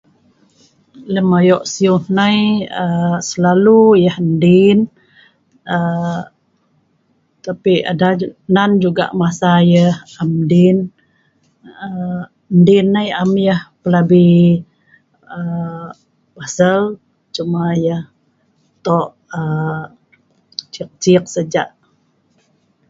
[1.13, 2.39] Lem ayo siu hnai,
[3.29, 4.79] selalu(dung-dung) yah ndin
[7.45, 7.73] tapi
[8.55, 10.77] nan juga(tah)masa yah(siu) am ndin.
[12.59, 14.27] Ndin nai am yah pelabi
[16.35, 16.81] pasel,
[17.35, 18.01] cuma yah
[18.85, 19.07] tok
[20.73, 21.73] ciik-ciik saja(duung)